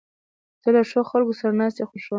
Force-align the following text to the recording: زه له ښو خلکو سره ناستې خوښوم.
زه 0.63 0.69
له 0.75 0.81
ښو 0.89 1.01
خلکو 1.11 1.33
سره 1.39 1.51
ناستې 1.61 1.83
خوښوم. 1.89 2.09